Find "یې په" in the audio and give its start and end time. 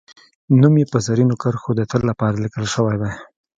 0.81-0.97